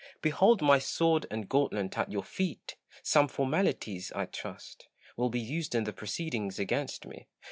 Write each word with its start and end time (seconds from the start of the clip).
Behold 0.23 0.63
my 0.63 0.79
sword 0.79 1.27
and 1.29 1.47
gauntlet 1.47 1.95
at 1.95 2.11
your 2.11 2.23
feet! 2.23 2.75
Some 3.03 3.27
formalities, 3.27 4.11
I 4.13 4.25
trust, 4.25 4.87
will 5.15 5.29
be 5.29 5.39
used 5.39 5.75
in 5.75 5.83
the 5.83 5.93
proceedings 5.93 6.57
against 6.57 7.05
me. 7.05 7.27